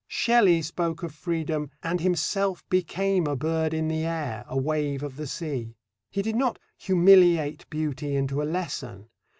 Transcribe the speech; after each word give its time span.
Shelley 0.07 0.63
spoke 0.63 1.03
of 1.03 1.13
freedom 1.13 1.69
and 1.83 2.01
himself 2.01 2.67
became 2.71 3.27
a 3.27 3.35
bird 3.35 3.71
in 3.71 3.87
the 3.87 4.03
air, 4.03 4.45
a 4.47 4.57
wave 4.57 5.03
of 5.03 5.15
the 5.15 5.27
sea. 5.27 5.75
He 6.09 6.23
did 6.23 6.35
not 6.35 6.57
humiliate 6.75 7.69
beauty 7.69 8.15
into 8.15 8.41
a 8.41 8.45
lesson. 8.45 9.09